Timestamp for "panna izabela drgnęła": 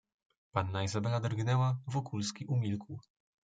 0.51-1.79